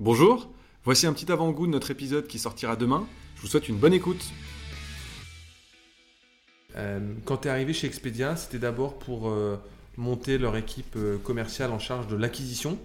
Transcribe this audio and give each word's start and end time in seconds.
Bonjour, 0.00 0.50
voici 0.84 1.06
un 1.06 1.12
petit 1.12 1.30
avant-goût 1.30 1.68
de 1.68 1.72
notre 1.72 1.92
épisode 1.92 2.26
qui 2.26 2.40
sortira 2.40 2.74
demain. 2.74 3.06
Je 3.36 3.42
vous 3.42 3.46
souhaite 3.46 3.68
une 3.68 3.76
bonne 3.76 3.92
écoute. 3.92 4.24
Euh, 6.74 7.14
quand 7.24 7.36
tu 7.36 7.48
es 7.48 7.50
arrivé 7.52 7.72
chez 7.72 7.86
Expedia, 7.86 8.34
c'était 8.34 8.58
d'abord 8.58 8.98
pour 8.98 9.28
euh, 9.28 9.56
monter 9.96 10.36
leur 10.36 10.56
équipe 10.56 10.96
euh, 10.96 11.16
commerciale 11.18 11.70
en 11.70 11.78
charge 11.78 12.08
de 12.08 12.16
l'acquisition, 12.16 12.76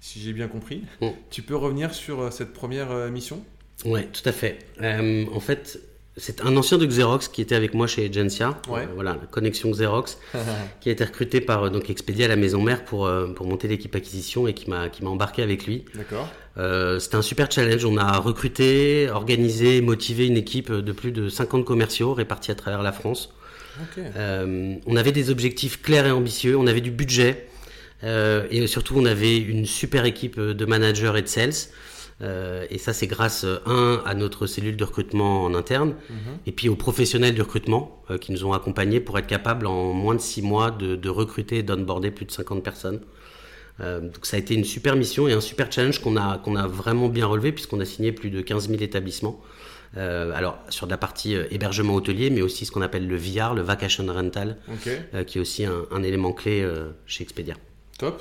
si 0.00 0.20
j'ai 0.20 0.34
bien 0.34 0.46
compris. 0.46 0.84
Mm. 1.00 1.08
Tu 1.30 1.40
peux 1.40 1.56
revenir 1.56 1.94
sur 1.94 2.20
euh, 2.20 2.30
cette 2.30 2.52
première 2.52 2.90
euh, 2.90 3.08
mission? 3.08 3.42
Ouais, 3.86 4.06
tout 4.06 4.28
à 4.28 4.32
fait. 4.32 4.58
Euh, 4.82 5.24
en 5.32 5.40
fait, 5.40 5.80
c'est 6.18 6.42
un 6.42 6.56
ancien 6.56 6.78
de 6.78 6.86
Xerox 6.86 7.28
qui 7.28 7.40
était 7.40 7.54
avec 7.54 7.74
moi 7.74 7.86
chez 7.86 8.08
Agencia. 8.08 8.60
Ouais. 8.68 8.82
Euh, 8.82 8.86
voilà, 8.94 9.16
la 9.20 9.26
connexion 9.26 9.70
Xerox, 9.70 10.18
qui 10.80 10.88
a 10.88 10.92
été 10.92 11.04
recruté 11.04 11.40
par 11.40 11.64
euh, 11.64 11.70
donc 11.70 11.88
Expedia 11.90 12.26
à 12.26 12.28
la 12.28 12.36
maison 12.36 12.62
mère 12.62 12.84
pour, 12.84 13.06
euh, 13.06 13.28
pour 13.28 13.46
monter 13.46 13.68
l'équipe 13.68 13.94
acquisition 13.94 14.48
et 14.48 14.54
qui 14.54 14.68
m'a 14.68 14.88
qui 14.88 15.04
m'a 15.04 15.10
embarqué 15.10 15.42
avec 15.42 15.66
lui. 15.66 15.84
D'accord. 15.94 16.28
C'était 16.98 17.14
un 17.14 17.22
super 17.22 17.48
challenge. 17.52 17.84
On 17.84 17.96
a 17.96 18.18
recruté, 18.18 19.08
organisé, 19.10 19.80
motivé 19.80 20.26
une 20.26 20.36
équipe 20.36 20.72
de 20.72 20.92
plus 20.92 21.12
de 21.12 21.28
50 21.28 21.64
commerciaux 21.64 22.14
répartis 22.14 22.50
à 22.50 22.56
travers 22.56 22.82
la 22.82 22.90
France. 22.90 23.32
On 23.96 24.96
avait 24.96 25.12
des 25.12 25.30
objectifs 25.30 25.80
clairs 25.82 26.06
et 26.06 26.10
ambitieux, 26.10 26.56
on 26.56 26.66
avait 26.66 26.80
du 26.80 26.90
budget 26.90 27.46
et 28.02 28.66
surtout 28.66 28.94
on 28.96 29.04
avait 29.04 29.38
une 29.38 29.66
super 29.66 30.04
équipe 30.04 30.40
de 30.40 30.64
managers 30.64 31.12
et 31.16 31.22
de 31.22 31.28
sales. 31.28 31.52
Euh, 32.20 32.66
et 32.68 32.78
ça 32.78 32.92
c'est 32.92 33.06
grâce 33.06 33.44
euh, 33.44 33.58
un 33.66 34.02
à 34.04 34.14
notre 34.14 34.46
cellule 34.48 34.76
de 34.76 34.82
recrutement 34.82 35.44
en 35.44 35.54
interne 35.54 35.94
Mhm. 36.10 36.16
et 36.46 36.52
puis 36.52 36.68
aux 36.68 36.74
professionnels 36.74 37.32
du 37.34 37.42
recrutement 37.42 38.02
euh, 38.10 38.18
qui 38.18 38.32
nous 38.32 38.44
ont 38.44 38.52
accompagnés 38.52 38.98
pour 38.98 39.16
être 39.20 39.28
capables 39.28 39.68
en 39.68 39.92
moins 39.92 40.16
de 40.16 40.20
six 40.20 40.42
mois 40.42 40.72
de, 40.72 40.96
de 40.96 41.08
recruter 41.08 41.58
et 41.58 41.62
d'onboarder 41.62 42.10
plus 42.10 42.24
de 42.24 42.32
50 42.32 42.64
personnes. 42.64 43.00
Euh, 43.80 44.00
donc 44.00 44.26
ça 44.26 44.36
a 44.36 44.40
été 44.40 44.54
une 44.54 44.64
super 44.64 44.96
mission 44.96 45.28
et 45.28 45.32
un 45.32 45.40
super 45.40 45.70
challenge 45.70 46.00
qu'on 46.00 46.16
a, 46.16 46.38
qu'on 46.38 46.56
a 46.56 46.66
vraiment 46.66 47.08
bien 47.08 47.26
relevé 47.26 47.52
puisqu'on 47.52 47.78
a 47.78 47.84
signé 47.84 48.10
plus 48.10 48.30
de 48.30 48.40
15 48.40 48.68
000 48.68 48.82
établissements. 48.82 49.40
Euh, 49.96 50.32
alors 50.34 50.58
sur 50.70 50.86
de 50.86 50.90
la 50.90 50.98
partie 50.98 51.36
euh, 51.36 51.44
hébergement 51.52 51.94
hôtelier, 51.94 52.30
mais 52.30 52.42
aussi 52.42 52.66
ce 52.66 52.72
qu'on 52.72 52.82
appelle 52.82 53.06
le 53.06 53.16
VR, 53.16 53.54
le 53.54 53.62
Vacation 53.62 54.04
Rental, 54.12 54.56
qui 55.28 55.38
est 55.38 55.40
aussi 55.40 55.64
un, 55.64 55.84
un 55.92 56.02
élément 56.02 56.32
clé 56.32 56.68
chez 57.06 57.22
Expedia. 57.22 57.54
Top. 57.98 58.20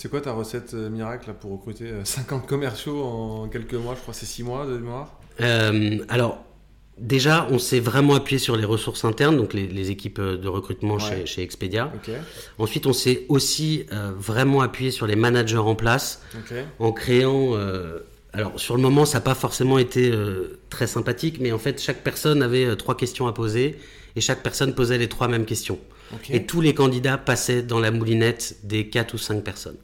C'est 0.00 0.08
quoi 0.08 0.20
ta 0.20 0.30
recette 0.30 0.74
euh, 0.74 0.88
miracle 0.90 1.32
pour 1.40 1.50
recruter 1.50 1.86
euh, 1.86 2.00
50 2.04 2.46
commerciaux 2.46 3.02
en 3.02 3.48
quelques 3.48 3.74
mois 3.74 3.96
Je 3.96 4.00
crois 4.00 4.14
que 4.14 4.20
c'est 4.20 4.26
6 4.26 4.44
mois 4.44 4.64
de 4.64 4.74
mémoire? 4.78 5.18
Euh, 5.40 5.98
alors, 6.08 6.44
déjà, 6.98 7.48
on 7.50 7.58
s'est 7.58 7.80
vraiment 7.80 8.14
appuyé 8.14 8.38
sur 8.38 8.56
les 8.56 8.64
ressources 8.64 9.04
internes, 9.04 9.36
donc 9.36 9.54
les, 9.54 9.66
les 9.66 9.90
équipes 9.90 10.20
euh, 10.20 10.36
de 10.36 10.46
recrutement 10.46 10.94
Ouais. 10.94 11.00
chez, 11.00 11.26
chez 11.26 11.42
Expedia. 11.42 11.92
Ensuite, 12.58 12.86
on 12.86 12.92
s'est 12.92 13.26
aussi 13.28 13.86
euh, 13.92 14.12
vraiment 14.16 14.60
appuyé 14.60 14.92
sur 14.92 15.08
les 15.08 15.16
managers 15.16 15.56
en 15.56 15.74
place, 15.74 16.22
en 16.78 16.92
créant... 16.92 17.56
euh, 17.56 17.98
alors, 18.32 18.60
sur 18.60 18.76
le 18.76 18.82
moment, 18.82 19.04
ça 19.04 19.18
n'a 19.18 19.22
pas 19.22 19.34
forcément 19.34 19.78
été 19.78 20.12
euh, 20.12 20.60
très 20.70 20.86
sympathique, 20.86 21.38
mais 21.40 21.50
en 21.50 21.58
fait, 21.58 21.80
chaque 21.82 22.04
personne 22.04 22.40
avait 22.42 22.66
euh, 22.66 22.76
trois 22.76 22.96
questions 22.96 23.26
à 23.26 23.32
poser, 23.32 23.80
et 24.14 24.20
chaque 24.20 24.44
personne 24.44 24.74
posait 24.76 24.98
les 24.98 25.08
trois 25.08 25.26
mêmes 25.26 25.44
questions. 25.44 25.80
Et 26.30 26.46
tous 26.46 26.60
les 26.60 26.72
candidats 26.72 27.18
passaient 27.18 27.62
dans 27.62 27.80
la 27.80 27.90
moulinette 27.90 28.58
des 28.62 28.88
quatre 28.88 29.14
ou 29.14 29.18
cinq 29.18 29.42
personnes. 29.42 29.76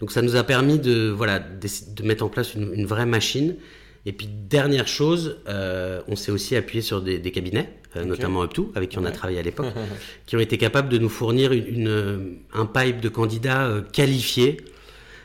Donc 0.00 0.12
ça 0.12 0.22
nous 0.22 0.36
a 0.36 0.44
permis 0.44 0.78
de, 0.78 1.08
voilà, 1.08 1.38
de 1.38 2.02
mettre 2.02 2.24
en 2.24 2.28
place 2.28 2.54
une, 2.54 2.72
une 2.74 2.86
vraie 2.86 3.06
machine. 3.06 3.56
Et 4.04 4.12
puis 4.12 4.26
dernière 4.26 4.88
chose, 4.88 5.38
euh, 5.48 6.02
on 6.08 6.16
s'est 6.16 6.32
aussi 6.32 6.56
appuyé 6.56 6.82
sur 6.82 7.02
des, 7.02 7.18
des 7.18 7.30
cabinets, 7.30 7.72
euh, 7.96 8.04
notamment 8.04 8.44
Up2, 8.44 8.70
avec 8.74 8.90
qui 8.90 8.98
on 8.98 9.04
a 9.04 9.12
travaillé 9.12 9.38
à 9.38 9.42
l'époque, 9.42 9.66
qui 10.26 10.34
ont 10.36 10.40
été 10.40 10.58
capables 10.58 10.88
de 10.88 10.98
nous 10.98 11.08
fournir 11.08 11.52
une, 11.52 11.66
une, 11.66 11.88
euh, 11.88 12.18
un 12.52 12.66
pipe 12.66 13.00
de 13.00 13.08
candidats 13.08 13.66
euh, 13.66 13.80
qualifiés. 13.80 14.56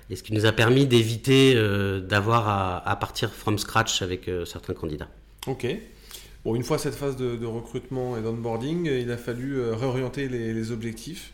Et 0.10 0.16
ce 0.16 0.24
qui 0.24 0.34
nous 0.34 0.46
a 0.46 0.52
permis 0.54 0.86
d'éviter 0.86 1.54
d'avoir 2.02 2.48
à, 2.48 2.90
à 2.90 2.96
partir 2.96 3.34
from 3.34 3.58
scratch 3.58 4.02
avec 4.02 4.32
certains 4.46 4.74
candidats. 4.74 5.10
Ok. 5.48 5.68
Bon, 6.46 6.56
une 6.56 6.64
fois 6.64 6.78
cette 6.78 6.96
phase 6.96 7.18
de, 7.18 7.36
de 7.36 7.46
recrutement 7.46 8.16
et 8.16 8.22
d'onboarding, 8.22 8.86
il 8.86 9.12
a 9.12 9.18
fallu 9.18 9.62
réorienter 9.70 10.30
les, 10.30 10.54
les 10.54 10.72
objectifs 10.72 11.34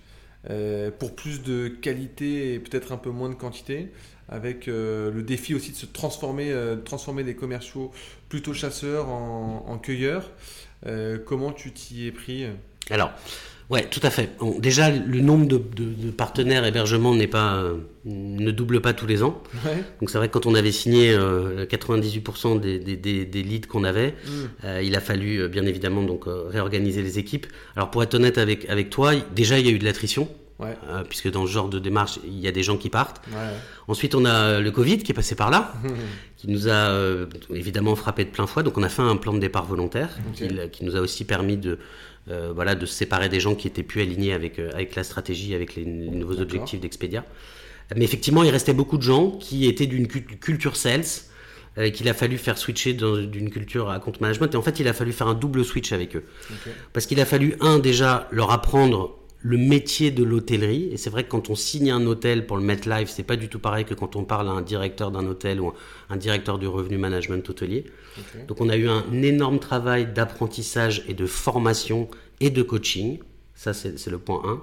pour 0.99 1.15
plus 1.15 1.41
de 1.41 1.67
qualité 1.67 2.53
et 2.53 2.59
peut-être 2.59 2.91
un 2.91 2.97
peu 2.97 3.09
moins 3.09 3.29
de 3.29 3.35
quantité, 3.35 3.91
avec 4.29 4.67
euh, 4.67 5.11
le 5.11 5.21
défi 5.21 5.53
aussi 5.53 5.71
de 5.71 5.75
se 5.75 5.85
transformer, 5.85 6.51
euh, 6.51 6.75
de 6.75 6.81
transformer 6.81 7.23
des 7.23 7.35
commerciaux 7.35 7.91
plutôt 8.29 8.53
chasseurs 8.53 9.09
en, 9.09 9.65
en 9.67 9.77
cueilleurs. 9.77 10.31
Euh, 10.85 11.17
comment 11.25 11.51
tu 11.51 11.71
t'y 11.71 12.07
es 12.07 12.11
pris? 12.11 12.45
Alors, 12.89 13.11
ouais, 13.69 13.85
tout 13.89 13.99
à 14.03 14.09
fait. 14.09 14.29
Déjà, 14.59 14.89
le 14.89 15.19
nombre 15.19 15.47
de, 15.47 15.57
de- 15.57 16.05
de 16.07 16.11
partenaires 16.11 16.65
hébergement 16.65 17.13
n'est 17.15 17.27
pas, 17.27 17.55
euh, 17.55 17.75
ne 18.05 18.51
double 18.51 18.81
pas 18.81 18.93
tous 18.93 19.07
les 19.07 19.23
ans. 19.23 19.41
Ouais. 19.65 19.83
Donc 19.99 20.09
c'est 20.09 20.17
vrai 20.17 20.27
que 20.27 20.33
quand 20.33 20.45
on 20.45 20.55
avait 20.55 20.71
signé 20.71 21.11
euh, 21.11 21.65
98% 21.65 22.59
des, 22.59 22.79
des, 22.79 22.95
des, 22.97 23.25
des 23.25 23.43
leads 23.43 23.67
qu'on 23.67 23.83
avait, 23.83 24.13
Mm. 24.25 24.29
euh, 24.65 24.81
il 24.83 24.95
a 24.95 24.99
fallu 24.99 25.37
euh, 25.41 25.47
bien 25.47 25.65
évidemment 25.65 26.03
donc 26.03 26.27
euh, 26.27 26.43
réorganiser 26.49 27.01
les 27.01 27.19
équipes. 27.19 27.47
Alors 27.75 27.91
pour 27.91 28.03
être 28.03 28.13
honnête 28.13 28.37
avec 28.37 28.69
avec 28.69 28.89
toi, 28.89 29.13
déjà 29.35 29.59
il 29.59 29.65
y 29.65 29.69
a 29.69 29.71
eu 29.71 29.79
de 29.79 29.85
l'attrition, 29.85 30.27
Ouais. 30.59 30.77
euh, 30.87 31.03
puisque 31.03 31.29
dans 31.31 31.45
ce 31.47 31.51
genre 31.51 31.67
de 31.67 31.79
démarche 31.79 32.19
il 32.25 32.39
y 32.39 32.47
a 32.47 32.51
des 32.51 32.63
gens 32.63 32.77
qui 32.77 32.89
partent. 32.89 33.21
Ouais. 33.31 33.37
Ensuite 33.87 34.13
on 34.15 34.23
a 34.23 34.59
le 34.59 34.71
Covid 34.71 34.99
qui 34.99 35.11
est 35.11 35.15
passé 35.15 35.35
par 35.35 35.49
là, 35.49 35.73
qui 36.37 36.49
nous 36.49 36.67
a 36.67 36.71
euh, 36.71 37.25
évidemment 37.53 37.95
frappé 37.95 38.23
de 38.23 38.29
plein 38.29 38.45
fouet. 38.47 38.63
Donc 38.63 38.77
on 38.77 38.83
a 38.83 38.89
fait 38.89 39.01
un 39.01 39.15
plan 39.17 39.33
de 39.33 39.39
départ 39.39 39.65
volontaire 39.65 40.09
qui, 40.35 40.47
qui 40.71 40.85
nous 40.85 40.95
a 40.95 40.99
aussi 41.01 41.25
permis 41.25 41.57
de 41.57 41.79
euh, 42.29 42.51
voilà 42.55 42.75
de 42.75 42.85
se 42.85 42.93
séparer 42.93 43.27
des 43.29 43.39
gens 43.39 43.55
qui 43.55 43.67
étaient 43.67 43.83
plus 43.83 44.01
alignés 44.01 44.31
avec 44.33 44.59
avec 44.59 44.95
la 44.95 45.03
stratégie, 45.03 45.55
avec 45.55 45.75
les, 45.75 45.83
les 45.83 46.09
nouveaux 46.11 46.39
objectifs 46.39 46.79
d'Expedia. 46.79 47.25
Mais 47.95 48.05
effectivement, 48.05 48.43
il 48.43 48.49
restait 48.49 48.73
beaucoup 48.73 48.97
de 48.97 49.03
gens 49.03 49.31
qui 49.31 49.67
étaient 49.67 49.87
d'une 49.87 50.07
cu- 50.07 50.23
culture 50.23 50.77
sales, 50.77 51.03
euh, 51.77 51.89
qu'il 51.89 52.07
a 52.07 52.13
fallu 52.13 52.37
faire 52.37 52.57
switcher 52.57 52.93
d'une 52.93 53.49
culture 53.49 53.89
à 53.89 53.99
compte 53.99 54.21
management. 54.21 54.53
Et 54.53 54.57
en 54.57 54.61
fait, 54.61 54.79
il 54.79 54.87
a 54.87 54.93
fallu 54.93 55.11
faire 55.11 55.27
un 55.27 55.33
double 55.33 55.65
switch 55.65 55.91
avec 55.91 56.15
eux. 56.15 56.23
Parce 56.93 57.05
qu'il 57.07 57.19
a 57.19 57.25
fallu, 57.25 57.55
un, 57.59 57.79
déjà, 57.79 58.27
leur 58.31 58.51
apprendre 58.51 59.19
le 59.45 59.57
métier 59.57 60.09
de 60.09 60.23
l'hôtellerie. 60.23 60.89
Et 60.91 60.97
c'est 60.97 61.09
vrai 61.09 61.23
que 61.25 61.29
quand 61.29 61.49
on 61.49 61.55
signe 61.55 61.91
un 61.91 62.05
hôtel 62.07 62.47
pour 62.47 62.57
le 62.57 62.63
mettre 62.63 62.89
live, 62.89 63.07
c'est 63.09 63.23
pas 63.23 63.35
du 63.35 63.49
tout 63.49 63.59
pareil 63.59 63.83
que 63.85 63.93
quand 63.93 64.15
on 64.15 64.23
parle 64.23 64.47
à 64.47 64.51
un 64.51 64.61
directeur 64.61 65.11
d'un 65.11 65.27
hôtel 65.27 65.59
ou 65.59 65.73
un, 66.09 66.17
directeur 66.17 66.57
du 66.57 66.67
revenu 66.67 66.97
management 66.97 67.47
hôtelier. 67.49 67.83
Donc 68.47 68.61
on 68.61 68.69
a 68.69 68.77
eu 68.77 68.87
un 68.87 69.03
énorme 69.21 69.59
travail 69.59 70.07
d'apprentissage 70.13 71.03
et 71.07 71.13
de 71.13 71.25
formation 71.25 72.07
et 72.39 72.49
de 72.49 72.61
coaching. 72.61 73.19
Ça, 73.55 73.73
c'est 73.73 74.07
le 74.09 74.17
point 74.17 74.41
1. 74.45 74.51
Ok. 74.53 74.61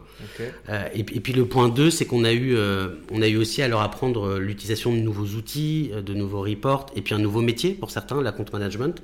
Euh, 0.69 0.85
et, 0.95 1.05
puis- 1.05 1.17
et 1.17 1.21
puis 1.21 1.33
le 1.33 1.47
point 1.47 1.69
2, 1.69 1.91
c'est 1.91 2.05
qu'on 2.07 2.25
a 2.25 2.33
eu, 2.33 2.55
euh, 2.57 2.89
on 3.11 3.23
a 3.23 3.29
eu 3.29 3.37
aussi 3.37 3.63
à 3.63 3.69
leur 3.69 3.81
apprendre 3.81 4.25
euh, 4.27 4.39
l'utilisation 4.39 4.93
de 4.93 4.99
nouveaux 4.99 5.37
outils, 5.39 5.91
de 6.05 6.13
nouveaux 6.13 6.43
reports, 6.43 6.87
et 6.97 7.01
puis 7.01 7.15
un 7.15 7.19
nouveau 7.19 7.41
métier 7.41 7.73
pour 7.73 7.91
certains, 7.91 8.21
la 8.21 8.33
compte 8.33 8.53
management. 8.53 9.01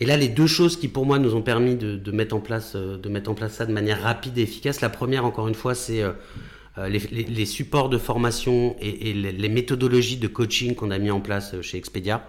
Et 0.00 0.06
là, 0.06 0.16
les 0.16 0.28
deux 0.28 0.46
choses 0.46 0.76
qui 0.76 0.88
pour 0.88 1.06
moi 1.06 1.18
nous 1.18 1.34
ont 1.34 1.42
permis 1.42 1.76
de, 1.76 1.96
de 1.96 2.10
mettre 2.12 2.34
en 2.34 2.40
place, 2.40 2.72
euh, 2.74 2.98
de 2.98 3.08
mettre 3.08 3.30
en 3.30 3.34
place 3.34 3.54
ça 3.54 3.66
de 3.66 3.72
manière 3.72 4.02
rapide 4.02 4.36
et 4.38 4.42
efficace. 4.42 4.80
La 4.80 4.88
première, 4.90 5.24
encore 5.24 5.46
une 5.48 5.54
fois, 5.54 5.74
c'est 5.74 6.02
euh, 6.02 6.12
euh, 6.78 6.88
les, 6.88 6.98
les- 7.12 7.24
les 7.24 7.46
supports 7.46 7.88
de 7.88 7.98
formation 7.98 8.74
et, 8.80 9.10
et 9.10 9.12
les, 9.14 9.32
les 9.32 9.48
méthodologies 9.48 10.16
de 10.16 10.26
coaching 10.26 10.74
qu'on 10.74 10.90
a 10.90 10.98
mis 10.98 11.10
en 11.12 11.20
place 11.20 11.60
chez 11.60 11.78
Expedia, 11.78 12.26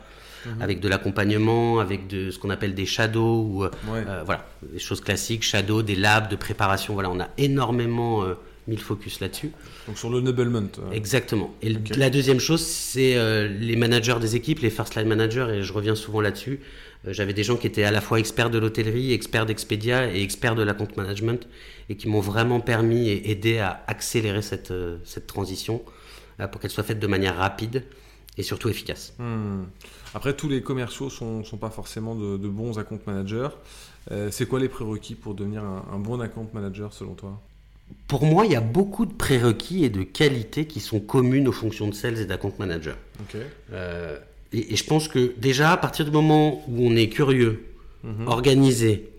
avec 0.61 0.79
de 0.79 0.87
l'accompagnement, 0.87 1.79
avec 1.79 2.05
de 2.05 2.29
ce 2.29 2.37
qu'on 2.37 2.51
appelle 2.51 2.75
des 2.75 2.85
shadows 2.85 3.41
ou 3.49 3.63
Ouais. 3.63 4.03
euh, 4.07 4.21
voilà, 4.23 4.45
des 4.71 4.77
choses 4.77 5.01
classiques, 5.01 5.41
shadow, 5.41 5.81
des 5.81 5.95
labs 5.95 6.29
de 6.29 6.35
préparation. 6.35 6.93
Voilà, 6.93 7.09
on 7.09 7.19
a 7.19 7.29
énormément 7.39 8.23
euh, 8.23 8.35
mis 8.67 8.75
le 8.75 8.81
focus 8.81 9.21
là-dessus. 9.21 9.49
Donc 9.87 9.97
sur 9.97 10.11
le 10.11 10.21
noblement. 10.21 10.59
euh, 10.59 10.91
Exactement. 10.91 11.51
Et 11.63 11.73
la 11.97 12.11
deuxième 12.11 12.39
chose, 12.39 12.61
c'est 12.61 13.15
les 13.47 13.75
managers 13.75 14.17
des 14.21 14.35
équipes, 14.35 14.59
les 14.59 14.69
first 14.69 14.93
line 14.95 15.07
managers, 15.07 15.47
et 15.51 15.63
je 15.63 15.73
reviens 15.73 15.95
souvent 15.95 16.21
là-dessus. 16.21 16.59
Euh, 17.05 17.13
J'avais 17.13 17.33
des 17.33 17.43
gens 17.43 17.57
qui 17.57 17.67
étaient 17.67 17.83
à 17.83 17.91
la 17.91 18.01
fois 18.01 18.19
experts 18.19 18.49
de 18.49 18.57
l'hôtellerie, 18.57 19.13
experts 19.13 19.45
d'Expedia 19.45 20.11
et 20.13 20.21
experts 20.21 20.55
de 20.55 20.63
la 20.63 20.73
compte 20.73 20.97
management, 20.97 21.47
et 21.89 21.95
qui 21.95 22.07
m'ont 22.07 22.19
vraiment 22.19 22.59
permis 22.59 23.09
et 23.09 23.31
aidé 23.31 23.59
à 23.59 23.83
accélérer 23.87 24.41
cette, 24.41 24.71
euh, 24.71 24.97
cette 25.03 25.27
transition 25.27 25.81
euh, 26.39 26.47
pour 26.47 26.59
qu'elle 26.61 26.71
soit 26.71 26.83
faite 26.83 26.99
de 26.99 27.07
manière 27.07 27.37
rapide 27.37 27.83
et 28.37 28.43
surtout 28.43 28.69
efficace. 28.69 29.13
Hmm. 29.17 29.63
Après, 30.13 30.35
tous 30.35 30.49
les 30.49 30.61
commerciaux 30.61 31.09
sont, 31.09 31.43
sont 31.43 31.57
pas 31.57 31.69
forcément 31.69 32.15
de, 32.15 32.37
de 32.37 32.47
bons 32.47 32.77
account 32.79 32.99
managers. 33.05 33.49
Euh, 34.11 34.29
c'est 34.31 34.45
quoi 34.45 34.59
les 34.59 34.69
prérequis 34.69 35.15
pour 35.15 35.35
devenir 35.35 35.63
un, 35.63 35.85
un 35.91 35.99
bon 35.99 36.19
account 36.19 36.47
manager 36.53 36.93
selon 36.93 37.13
toi? 37.13 37.41
Pour 38.07 38.25
moi, 38.25 38.45
il 38.45 38.51
y 38.51 38.55
a 38.55 38.61
beaucoup 38.61 39.05
de 39.05 39.13
prérequis 39.13 39.85
et 39.85 39.89
de 39.89 40.03
qualités 40.03 40.65
qui 40.65 40.79
sont 40.79 40.99
communes 40.99 41.47
aux 41.47 41.51
fonctions 41.51 41.87
de 41.87 41.93
sales 41.93 42.19
et 42.19 42.25
d'account 42.25 42.53
manager. 42.59 42.97
Ok. 43.19 43.37
Euh, 43.71 44.17
et, 44.57 44.73
et 44.73 44.75
je 44.75 44.83
pense 44.85 45.07
que 45.07 45.33
déjà, 45.37 45.71
à 45.71 45.77
partir 45.77 46.05
du 46.05 46.11
moment 46.11 46.63
où 46.67 46.87
on 46.87 46.95
est 46.95 47.09
curieux, 47.09 47.65
Mhm. 48.03 48.27
organisé, 48.27 49.09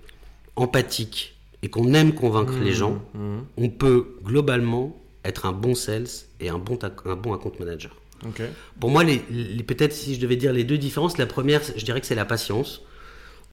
empathique 0.54 1.34
et 1.62 1.68
qu'on 1.68 1.92
aime 1.94 2.12
convaincre 2.14 2.52
Mhm. 2.54 2.62
les 2.64 2.72
gens, 2.72 3.02
Mhm. 3.14 3.44
on 3.56 3.68
peut 3.68 4.06
globalement 4.24 4.96
être 5.24 5.44
un 5.46 5.52
bon 5.52 5.74
sales 5.74 6.06
et 6.40 6.48
un 6.48 6.58
bon, 6.58 6.78
un 7.04 7.16
bon 7.16 7.32
account 7.34 7.52
manager. 7.58 7.94
Pour 8.80 8.90
moi, 8.90 9.04
les, 9.04 9.20
les- 9.30 9.62
peut-être 9.62 9.92
si 9.92 10.14
je 10.14 10.20
devais 10.20 10.36
dire 10.36 10.52
les 10.52 10.64
deux 10.64 10.78
différences, 10.78 11.18
la 11.18 11.26
première, 11.26 11.60
je 11.76 11.84
dirais 11.84 12.00
que 12.00 12.06
c'est 12.06 12.14
la 12.14 12.24
patience. 12.24 12.82